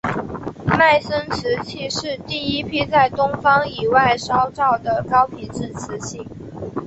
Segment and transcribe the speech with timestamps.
[0.65, 6.25] 迈森瓷器是第一批在东方以外烧造的高品质的瓷器。